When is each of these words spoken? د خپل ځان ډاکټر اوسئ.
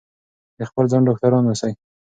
د 0.57 0.59
خپل 0.69 0.85
ځان 0.91 1.01
ډاکټر 1.07 1.31
اوسئ. 1.35 1.71